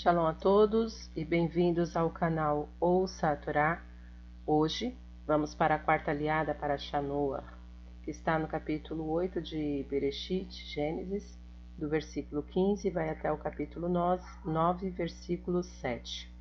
Shalom 0.00 0.28
a 0.28 0.32
todos 0.32 1.10
e 1.16 1.24
bem-vindos 1.24 1.96
ao 1.96 2.08
canal 2.08 2.68
Ouça 2.78 3.30
a 3.30 3.36
Torá. 3.36 3.82
Hoje 4.46 4.96
vamos 5.26 5.56
para 5.56 5.74
a 5.74 5.78
quarta 5.80 6.12
aliada 6.12 6.54
para 6.54 6.78
Shanoah, 6.78 7.42
que 8.04 8.12
está 8.12 8.38
no 8.38 8.46
capítulo 8.46 9.10
8 9.10 9.42
de 9.42 9.84
Bereshit, 9.90 10.52
Gênesis, 10.72 11.36
do 11.76 11.88
versículo 11.88 12.44
15 12.44 12.88
vai 12.90 13.10
até 13.10 13.32
o 13.32 13.38
capítulo 13.38 13.88
9, 13.88 14.90
versículo 14.90 15.64
7. 15.64 16.32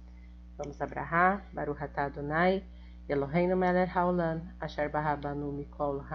Vamos 0.55 0.79
abrahar, 0.79 1.43
Baruch 1.51 1.81
atah 1.81 2.05
Adonai, 2.05 2.63
Eloheinu 3.09 3.57
melech 3.57 3.91
haolam, 3.91 4.39
asher 4.59 4.87
barabanu 4.87 5.51
mikol 5.51 6.05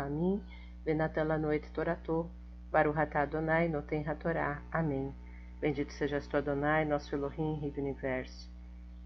lanu 1.26 1.52
et 1.52 1.68
torato, 1.72 2.30
Baruch 2.70 2.98
atah 2.98 3.22
Adonai 3.22 3.68
noten 3.68 4.08
hatorá. 4.08 4.62
Amém. 4.70 5.12
Bendito 5.62 5.92
sejas 5.92 6.26
tu, 6.26 6.36
Adonai, 6.36 6.84
nosso 6.84 7.14
Elohim, 7.14 7.60
Rei 7.60 7.70
do 7.70 7.80
Universo, 7.80 8.50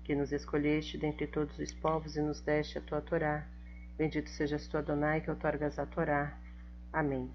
que 0.02 0.14
nos 0.14 0.32
escolheste 0.32 0.96
dentre 0.96 1.26
todos 1.26 1.58
os 1.58 1.70
povos 1.74 2.16
e 2.16 2.22
nos 2.22 2.40
deste 2.40 2.78
a 2.78 2.80
tua 2.80 3.02
Torá. 3.02 3.46
Bendito 3.98 4.30
sejas 4.30 4.66
tu, 4.66 4.78
Adonai, 4.78 5.20
que 5.20 5.28
outorgas 5.28 5.78
a 5.78 5.84
Torá. 5.84 6.34
Amém. 6.90 7.30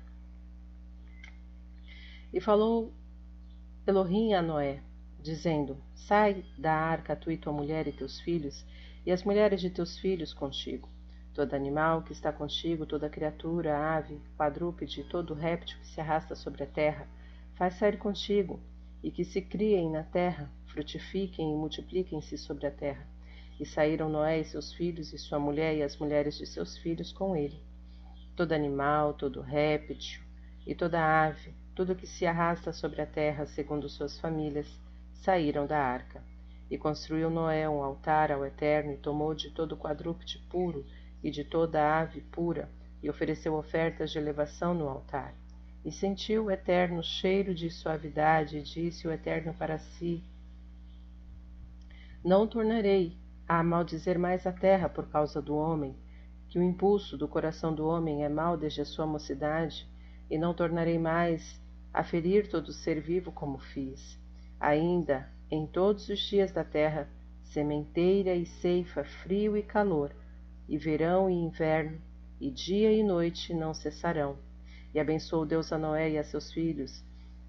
E 2.34 2.42
falou 2.42 2.92
Elohim 3.86 4.34
a 4.34 4.42
Noé, 4.42 4.82
dizendo: 5.22 5.78
Sai 5.94 6.44
da 6.58 6.74
arca, 6.74 7.16
tu 7.16 7.30
e 7.30 7.38
tua 7.38 7.54
mulher 7.54 7.88
e 7.88 7.92
teus 7.92 8.20
filhos, 8.22 8.66
e 9.06 9.12
as 9.12 9.24
mulheres 9.24 9.62
de 9.62 9.70
teus 9.70 10.00
filhos 10.00 10.34
contigo. 10.34 10.90
Todo 11.36 11.54
animal 11.54 12.02
que 12.02 12.12
está 12.12 12.34
contigo, 12.34 12.88
toda 12.88 13.08
criatura, 13.08 13.78
ave, 13.78 14.20
quadrúpede, 14.36 15.04
todo 15.04 15.36
réptil 15.36 15.78
que 15.78 15.86
se 15.86 16.02
arrasta 16.02 16.34
sobre 16.34 16.64
a 16.64 16.68
terra, 16.68 17.08
faz 17.54 17.76
sair 17.76 18.00
contigo, 18.00 18.60
e 19.04 19.10
que 19.10 19.24
se 19.24 19.42
criem 19.42 19.90
na 19.90 20.04
terra, 20.04 20.52
frutifiquem 20.68 21.52
e 21.52 21.56
multipliquem-se 21.56 22.38
sobre 22.38 22.68
a 22.68 22.72
terra. 22.72 23.08
E 23.60 23.66
saíram 23.66 24.10
Noé 24.10 24.40
e 24.40 24.46
seus 24.46 24.74
filhos, 24.74 25.14
e 25.14 25.18
sua 25.18 25.40
mulher 25.40 25.76
e 25.76 25.84
as 25.84 25.98
mulheres 25.98 26.38
de 26.38 26.46
seus 26.46 26.78
filhos 26.78 27.12
com 27.12 27.36
ele. 27.36 27.62
Todo 28.36 28.54
animal, 28.54 29.14
todo 29.14 29.42
réptil 29.42 30.22
e 30.66 30.74
toda 30.74 31.26
ave, 31.26 31.54
tudo 31.76 31.96
que 31.96 32.08
se 32.08 32.26
arrasta 32.26 32.72
sobre 32.72 33.02
a 33.02 33.06
terra, 33.06 33.46
segundo 33.46 33.90
suas 33.90 34.20
famílias, 34.20 34.68
saíram 35.14 35.66
da 35.66 35.80
arca. 35.80 36.24
E 36.70 36.78
construiu 36.78 37.30
Noé 37.30 37.68
um 37.68 37.84
altar 37.84 38.32
ao 38.32 38.46
Eterno, 38.46 38.94
e 38.94 38.98
tomou 38.98 39.34
de 39.36 39.52
todo 39.52 39.78
quadrúpede 39.78 40.40
puro 40.50 40.86
e 41.24 41.30
de 41.30 41.44
toda 41.44 42.00
ave 42.00 42.22
pura, 42.22 42.70
e 43.04 43.10
ofereceu 43.10 43.56
ofertas 43.56 44.12
de 44.12 44.18
elevação 44.18 44.74
no 44.74 44.88
altar. 44.88 45.36
E 45.84 45.92
sentiu 45.92 46.46
o 46.46 46.52
Eterno 46.52 47.02
cheiro 47.02 47.56
de 47.56 47.72
suavidade, 47.72 48.60
e 48.60 48.62
disse 48.62 49.08
o 49.08 49.12
Eterno 49.12 49.52
para 49.52 49.80
si: 49.80 50.24
Não 52.24 52.46
tornarei 52.46 53.18
a 53.48 53.64
maldizer 53.64 54.20
mais 54.20 54.46
a 54.46 54.52
terra 54.52 54.88
por 54.88 55.10
causa 55.10 55.42
do 55.42 55.56
homem, 55.56 55.96
que 56.48 56.60
o 56.60 56.64
impulso 56.64 57.18
do 57.18 57.28
coração 57.28 57.74
do 57.74 57.88
homem 57.88 58.24
é 58.24 58.30
mau 58.30 58.56
desde 58.56 58.82
a 58.82 58.86
sua 58.86 59.08
mocidade, 59.08 59.90
e 60.30 60.38
não 60.38 60.54
tornarei 60.54 61.00
mais 61.00 61.60
a 61.92 62.04
ferir 62.04 62.48
todo 62.48 62.72
ser 62.72 63.02
vivo 63.02 63.32
como 63.32 63.58
fiz. 63.58 64.20
Ainda, 64.60 65.32
em 65.50 65.66
todos 65.66 66.10
os 66.10 66.20
dias 66.20 66.52
da 66.52 66.64
terra, 66.64 67.10
sementeira 67.42 68.36
e 68.36 68.46
ceifa, 68.46 69.04
frio 69.04 69.58
e 69.58 69.64
calor, 69.64 70.16
e 70.70 70.78
verão 70.78 71.28
e 71.28 71.34
inverno, 71.34 72.00
e 72.40 72.52
dia 72.52 72.94
e 72.94 73.02
noite 73.02 73.52
não 73.52 73.74
cessarão 73.74 74.38
e 74.94 75.00
abençoou 75.00 75.46
Deus 75.46 75.72
a 75.72 75.78
Noé 75.78 76.12
e 76.12 76.18
a 76.18 76.24
seus 76.24 76.52
filhos, 76.52 77.04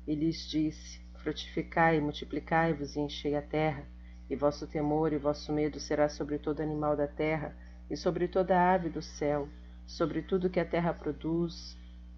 e 0.06 0.14
lhes 0.14 0.48
disse: 0.48 1.00
Frutificai 1.22 2.00
multiplicai-vos 2.00 2.96
e 2.96 3.00
enchei 3.00 3.36
a 3.36 3.42
terra, 3.42 3.86
e 4.28 4.36
vosso 4.36 4.66
temor 4.66 5.12
e 5.12 5.18
vosso 5.18 5.52
medo 5.52 5.78
será 5.78 6.08
sobre 6.08 6.38
todo 6.38 6.60
animal 6.60 6.96
da 6.96 7.06
terra, 7.06 7.56
e 7.90 7.96
sobre 7.96 8.26
toda 8.26 8.72
ave 8.72 8.88
do 8.88 9.02
céu, 9.02 9.48
sobre 9.86 10.22
tudo 10.22 10.50
que 10.50 10.60
a 10.60 10.64
terra 10.64 10.92
produz, 10.92 11.76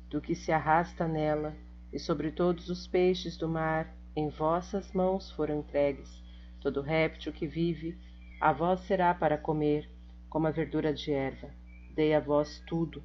do 0.09 0.21
que 0.21 0.35
se 0.35 0.53
arrasta 0.53 1.09
nela, 1.09 1.55
e 1.93 1.99
sobre 1.99 2.31
todos 2.31 2.69
os 2.69 2.87
peixes 2.87 3.37
do 3.37 3.49
mar, 3.49 3.95
em 4.17 4.29
vossas 4.29 4.93
mãos 4.93 5.31
foram 5.33 5.59
entregues. 5.59 6.23
Todo 6.61 6.81
réptil 6.81 7.33
que 7.33 7.47
vive, 7.47 7.99
a 8.41 8.53
vós 8.53 8.81
será 8.81 9.13
para 9.13 9.37
comer, 9.37 9.91
como 10.29 10.47
a 10.47 10.51
verdura 10.51 10.93
de 10.93 11.13
erva. 11.13 11.51
Dei 11.95 12.15
a 12.15 12.21
vós 12.21 12.63
tudo, 12.67 13.03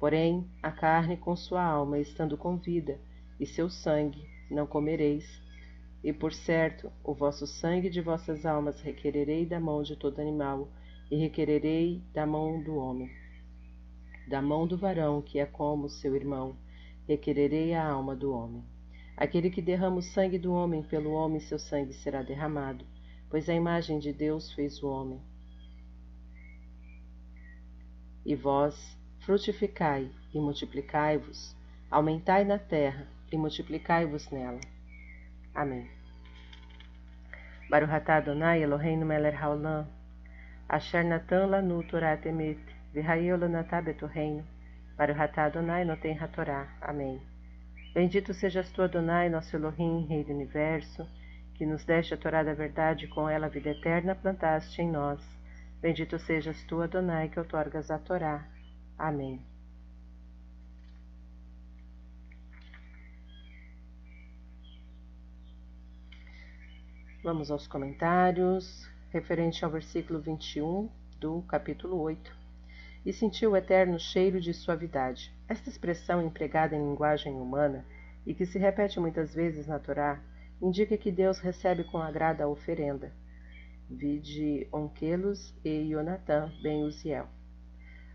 Porém, 0.00 0.50
a 0.62 0.72
carne 0.72 1.18
com 1.18 1.36
sua 1.36 1.62
alma, 1.62 1.98
estando 1.98 2.38
com 2.38 2.56
vida, 2.56 2.98
e 3.38 3.44
seu 3.44 3.68
sangue, 3.68 4.26
não 4.50 4.66
comereis. 4.66 5.42
E 6.02 6.10
por 6.10 6.32
certo, 6.32 6.90
o 7.04 7.12
vosso 7.12 7.46
sangue 7.46 7.90
de 7.90 8.00
vossas 8.00 8.46
almas 8.46 8.80
requererei 8.80 9.44
da 9.44 9.60
mão 9.60 9.82
de 9.82 9.94
todo 9.94 10.18
animal, 10.18 10.72
e 11.10 11.16
requererei 11.16 12.02
da 12.14 12.24
mão 12.24 12.62
do 12.62 12.76
homem. 12.76 13.10
Da 14.26 14.40
mão 14.40 14.66
do 14.66 14.78
varão, 14.78 15.20
que 15.20 15.38
é 15.38 15.44
como 15.44 15.90
seu 15.90 16.16
irmão, 16.16 16.56
requererei 17.06 17.74
a 17.74 17.86
alma 17.86 18.16
do 18.16 18.32
homem. 18.32 18.64
Aquele 19.14 19.50
que 19.50 19.60
derrama 19.60 19.98
o 19.98 20.02
sangue 20.02 20.38
do 20.38 20.50
homem, 20.50 20.82
pelo 20.82 21.10
homem 21.10 21.40
seu 21.40 21.58
sangue 21.58 21.92
será 21.92 22.22
derramado, 22.22 22.86
pois 23.28 23.50
a 23.50 23.54
imagem 23.54 23.98
de 23.98 24.14
Deus 24.14 24.50
fez 24.54 24.82
o 24.82 24.88
homem. 24.88 25.20
E 28.24 28.34
vós, 28.34 28.98
frutificai 29.20 30.10
e 30.34 30.38
multiplicai-vos, 30.38 31.56
aumentai 31.90 32.44
na 32.44 32.58
terra 32.58 33.06
e 33.30 33.36
multiplicai-vos 33.36 34.30
nela. 34.30 34.60
Amém. 35.54 35.88
Baruch 37.68 37.92
atah 37.92 38.16
Adonai 38.16 38.62
Eloheinu 38.62 39.06
melech 39.06 39.36
haolam, 39.36 39.86
asher 40.68 41.04
natan 41.04 41.50
lanu 41.50 41.82
Torah 41.84 42.16
temet, 42.16 42.58
v'hayeu 42.94 43.36
lanatah 43.36 43.82
betorreino, 43.82 44.44
Baruch 44.96 45.20
atah 45.20 45.44
Adonai 45.44 45.84
noten 45.84 46.18
hatorá. 46.18 46.68
Amém. 46.80 47.22
Bendito 47.94 48.32
sejas 48.34 48.70
tu, 48.70 48.82
Adonai, 48.82 49.28
nosso 49.28 49.56
Elohim, 49.56 50.06
Rei 50.06 50.22
do 50.22 50.32
Universo, 50.32 51.08
que 51.54 51.66
nos 51.66 51.84
deste 51.84 52.14
a 52.14 52.16
Torá 52.16 52.42
da 52.42 52.54
verdade 52.54 53.06
e 53.06 53.08
com 53.08 53.28
ela 53.28 53.46
a 53.46 53.48
vida 53.48 53.70
eterna 53.70 54.14
plantaste 54.14 54.80
em 54.80 54.90
nós. 54.90 55.20
Bendito 55.80 56.18
sejas 56.18 56.62
tu, 56.64 56.80
Adonai, 56.82 57.28
que 57.28 57.38
outorgas 57.38 57.90
a 57.90 57.98
Torá. 57.98 58.46
Amém. 59.00 59.40
Vamos 67.24 67.50
aos 67.50 67.66
comentários, 67.66 68.86
referente 69.08 69.64
ao 69.64 69.70
versículo 69.70 70.20
21 70.20 70.90
do 71.18 71.40
capítulo 71.48 71.98
8. 71.98 72.30
E 73.06 73.10
sentiu 73.10 73.52
o 73.52 73.56
eterno 73.56 73.98
cheiro 73.98 74.38
de 74.38 74.52
suavidade. 74.52 75.34
Esta 75.48 75.70
expressão 75.70 76.20
empregada 76.20 76.76
em 76.76 76.90
linguagem 76.90 77.32
humana 77.32 77.86
e 78.26 78.34
que 78.34 78.44
se 78.44 78.58
repete 78.58 79.00
muitas 79.00 79.34
vezes 79.34 79.66
na 79.66 79.78
Torá, 79.78 80.20
indica 80.60 80.98
que 80.98 81.10
Deus 81.10 81.38
recebe 81.38 81.84
com 81.84 81.96
agrado 81.96 82.42
a 82.42 82.48
oferenda. 82.48 83.10
Vide 83.88 84.68
Onquelos 84.70 85.54
e 85.64 85.88
Jonatã 85.88 86.52
ben 86.62 86.84
Uziel 86.84 87.39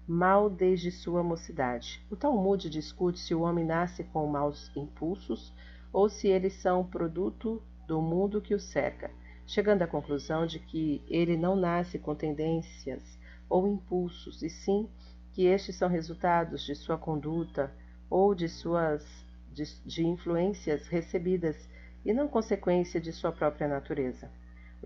mal 0.08 0.50
desde 0.50 0.92
sua 0.92 1.24
mocidade. 1.24 2.06
O 2.10 2.16
Talmud 2.16 2.70
discute 2.70 3.20
se 3.20 3.34
o 3.34 3.42
homem 3.42 3.66
nasce 3.66 4.04
com 4.04 4.28
maus 4.28 4.72
impulsos 4.76 5.54
ou 5.92 6.10
se 6.10 6.28
eles 6.28 6.54
são 6.54 6.86
produto 6.86 7.62
do 7.88 8.02
mundo 8.02 8.42
que 8.42 8.54
o 8.54 8.60
cerca, 8.60 9.10
chegando 9.48 9.82
à 9.82 9.88
conclusão 9.88 10.46
de 10.46 10.60
que 10.60 11.02
ele 11.08 11.38
não 11.38 11.56
nasce 11.56 11.98
com 11.98 12.14
tendências 12.14 13.18
ou 13.50 13.68
impulsos, 13.68 14.42
e 14.42 14.50
sim 14.50 14.90
que 15.34 15.46
estes 15.46 15.76
são 15.76 15.90
resultados 15.90 16.64
de 16.64 16.76
sua 16.76 16.98
conduta 16.98 17.72
ou 18.10 18.34
de 18.34 18.48
suas 18.48 19.26
de, 19.52 19.64
de 19.86 20.06
influências 20.06 20.88
recebidas 20.88 21.70
e 22.06 22.14
não 22.14 22.28
consequência 22.28 23.00
de 23.00 23.12
sua 23.12 23.32
própria 23.32 23.68
natureza. 23.68 24.30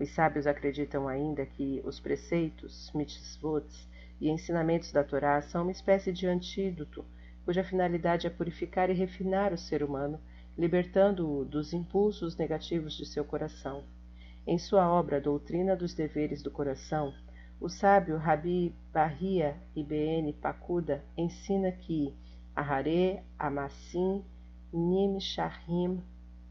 Os 0.00 0.08
sábios 0.14 0.46
acreditam 0.46 1.06
ainda 1.06 1.44
que 1.44 1.82
os 1.84 2.00
preceitos, 2.00 2.90
mitzvot, 2.94 3.66
e 4.18 4.30
ensinamentos 4.30 4.90
da 4.92 5.04
Torá 5.04 5.42
são 5.42 5.60
uma 5.60 5.72
espécie 5.72 6.10
de 6.10 6.26
antídoto, 6.26 7.04
cuja 7.44 7.62
finalidade 7.62 8.26
é 8.26 8.30
purificar 8.30 8.88
e 8.88 8.94
refinar 8.94 9.52
o 9.52 9.58
ser 9.58 9.82
humano, 9.82 10.18
libertando-o 10.56 11.44
dos 11.44 11.74
impulsos 11.74 12.34
negativos 12.38 12.96
de 12.96 13.04
seu 13.04 13.26
coração. 13.26 13.84
Em 14.46 14.56
sua 14.56 14.90
obra 14.90 15.20
Doutrina 15.20 15.76
dos 15.76 15.92
Deveres 15.92 16.42
do 16.42 16.50
Coração, 16.50 17.12
o 17.60 17.68
sábio 17.68 18.16
Rabi 18.16 18.74
Bahia 18.90 19.54
Ibn 19.76 20.32
Pakuda 20.40 21.04
ensina 21.14 21.72
que 21.72 22.16
Ahare 22.56 23.20
Amassim 23.38 24.24
Nim 24.72 25.20
Shahim 25.20 26.02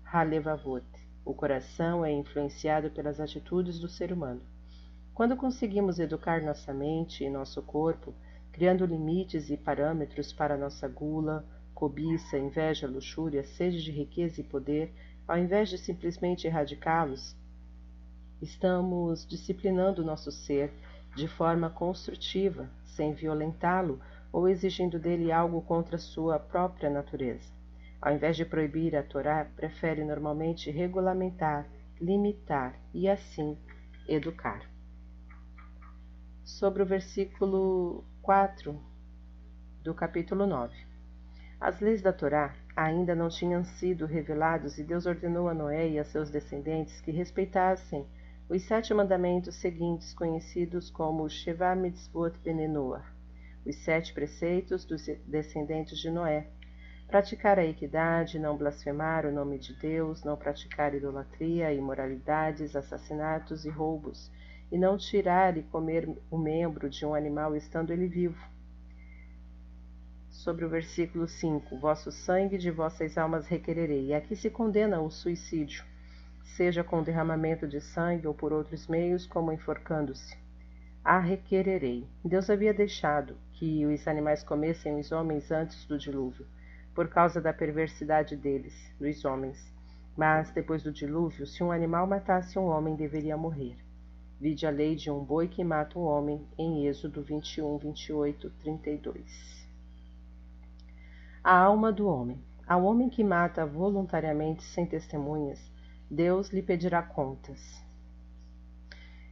Halevavot. 0.04 0.99
O 1.30 1.34
coração 1.36 2.04
é 2.04 2.12
influenciado 2.12 2.90
pelas 2.90 3.20
atitudes 3.20 3.78
do 3.78 3.88
ser 3.88 4.12
humano. 4.12 4.42
Quando 5.14 5.38
conseguimos 5.38 6.00
educar 6.00 6.42
nossa 6.42 6.74
mente 6.74 7.24
e 7.24 7.30
nosso 7.30 7.62
corpo, 7.62 8.16
criando 8.52 8.84
limites 8.84 9.52
e 9.52 9.56
parâmetros 9.56 10.34
para 10.34 10.58
nossa 10.58 10.88
gula, 10.88 11.46
cobiça, 11.72 12.36
inveja, 12.36 12.88
luxúria, 12.88 13.44
sede 13.44 13.84
de 13.84 13.92
riqueza 13.92 14.42
e 14.42 14.44
poder, 14.44 14.92
ao 15.28 15.38
invés 15.38 15.70
de 15.70 15.78
simplesmente 15.78 16.48
erradicá-los, 16.48 17.36
Estamos 18.42 19.24
disciplinando 19.24 20.04
nosso 20.04 20.32
ser 20.32 20.74
de 21.16 21.28
forma 21.28 21.70
construtiva, 21.70 22.68
sem 22.84 23.14
violentá-lo 23.14 24.02
ou 24.34 24.50
exigindo 24.50 24.98
dele 24.98 25.32
algo 25.32 25.62
contra 25.62 26.00
sua 26.00 26.40
própria 26.40 26.90
natureza. 26.90 27.59
Ao 28.02 28.14
invés 28.14 28.38
de 28.38 28.46
proibir 28.46 28.96
a 28.96 29.04
Torá, 29.04 29.46
prefere 29.56 30.06
normalmente 30.06 30.72
regulamentar, 30.72 31.68
limitar 32.00 32.80
e 32.94 33.10
assim 33.10 33.58
educar. 34.08 34.62
Sobre 36.46 36.82
o 36.82 36.86
versículo 36.86 38.06
4 38.22 38.80
do 39.84 39.94
capítulo 39.94 40.48
9. 40.48 40.74
As 41.60 41.82
leis 41.82 42.02
da 42.02 42.14
Torá 42.14 42.56
ainda 42.74 43.14
não 43.14 43.28
tinham 43.28 43.66
sido 43.66 44.06
revelados 44.06 44.78
e 44.78 44.84
Deus 44.84 45.06
ordenou 45.06 45.50
a 45.50 45.54
Noé 45.54 45.90
e 45.90 46.00
a 46.00 46.06
seus 46.06 46.30
descendentes 46.30 47.02
que 47.02 47.12
respeitassem 47.12 48.08
os 48.48 48.64
sete 48.64 48.94
mandamentos 48.94 49.56
seguintes, 49.56 50.14
conhecidos 50.14 50.90
como 50.90 51.30
Sheva 51.30 51.76
Mitzvot 51.76 52.40
Benenoah, 52.40 53.06
os 53.66 53.76
sete 53.84 54.14
preceitos 54.14 54.86
dos 54.86 55.06
descendentes 55.28 56.00
de 56.00 56.10
Noé, 56.10 56.48
praticar 57.10 57.60
a 57.60 57.66
equidade, 57.66 58.40
não 58.40 58.56
blasfemar 58.56 59.26
o 59.26 59.32
nome 59.32 59.60
de 59.60 59.74
Deus, 59.74 60.24
não 60.24 60.38
praticar 60.38 60.94
idolatria, 60.94 61.74
imoralidades, 61.74 62.76
assassinatos 62.76 63.66
e 63.66 63.70
roubos, 63.70 64.32
e 64.72 64.78
não 64.78 64.98
tirar 64.98 65.58
e 65.58 65.64
comer 65.64 66.08
o 66.32 66.38
membro 66.38 66.90
de 66.90 67.06
um 67.06 67.14
animal 67.14 67.56
estando 67.56 67.92
ele 67.92 68.08
vivo. 68.08 68.42
Sobre 70.30 70.64
o 70.64 70.70
versículo 70.70 71.28
5: 71.28 71.78
Vosso 71.80 72.12
sangue 72.12 72.58
de 72.58 72.72
vossas 72.72 73.18
almas 73.18 73.48
requererei. 73.48 74.08
E 74.08 74.14
aqui 74.14 74.36
se 74.36 74.50
condena 74.50 75.02
o 75.02 75.10
suicídio 75.10 75.84
seja 76.60 76.84
com 76.84 77.02
derramamento 77.02 77.66
de 77.66 77.80
sangue 77.80 78.28
ou 78.28 78.34
por 78.34 78.52
outros 78.52 78.86
meios, 78.86 79.26
como 79.26 79.50
enforcando-se. 79.50 80.38
A 81.02 81.18
requererei. 81.18 82.06
Deus 82.24 82.50
havia 82.50 82.74
deixado 82.74 83.38
que 83.54 83.86
os 83.86 84.06
animais 84.08 84.44
comessem 84.44 85.00
os 85.00 85.10
homens 85.12 85.52
antes 85.52 85.86
do 85.86 85.98
dilúvio, 85.98 86.46
por 87.00 87.08
causa 87.08 87.40
da 87.40 87.54
perversidade 87.54 88.36
deles, 88.36 88.74
dos 89.00 89.24
homens. 89.24 89.58
Mas, 90.18 90.52
depois 90.52 90.84
do 90.84 90.92
dilúvio, 90.92 91.48
se 91.48 91.64
um 91.64 91.72
animal 91.72 92.06
matasse 92.06 92.60
um 92.60 92.66
homem, 92.66 92.94
deveria 92.94 93.38
morrer. 93.38 93.78
Vide 94.38 94.68
a 94.68 94.70
lei 94.70 94.98
de 94.98 95.10
um 95.10 95.24
boi 95.24 95.48
que 95.48 95.64
mata 95.64 95.98
um 95.98 96.02
homem, 96.02 96.46
em 96.58 96.88
Êxodo 96.88 97.24
21, 97.24 97.78
28, 97.78 98.50
32. 98.60 99.66
A 101.42 101.58
alma 101.58 101.90
do 101.90 102.06
homem. 102.06 102.44
Ao 102.68 102.84
homem 102.84 103.08
que 103.08 103.24
mata 103.24 103.66
voluntariamente 103.66 104.62
sem 104.64 104.86
testemunhas, 104.86 105.72
Deus 106.12 106.50
lhe 106.50 106.62
pedirá 106.62 107.02
contas. 107.02 107.82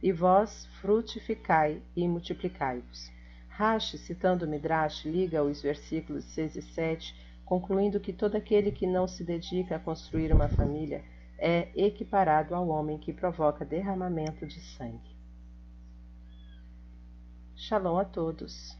E 0.02 0.10
vós 0.10 0.64
frutificai 0.80 1.82
e 1.94 2.08
multiplicai-vos. 2.08 3.12
Rashi, 3.50 3.98
citando 3.98 4.48
Midrash, 4.48 5.04
liga 5.04 5.42
os 5.42 5.60
versículos 5.60 6.24
6 6.32 6.56
e 6.56 6.62
7, 6.62 7.27
concluindo 7.48 7.98
que 7.98 8.12
todo 8.12 8.36
aquele 8.36 8.70
que 8.70 8.86
não 8.86 9.08
se 9.08 9.24
dedica 9.24 9.76
a 9.76 9.78
construir 9.78 10.30
uma 10.34 10.48
família 10.48 11.02
é 11.38 11.70
equiparado 11.74 12.54
ao 12.54 12.68
homem 12.68 12.98
que 12.98 13.10
provoca 13.10 13.64
derramamento 13.64 14.46
de 14.46 14.60
sangue. 14.60 15.16
Shalom 17.56 17.96
a 17.96 18.04
todos. 18.04 18.76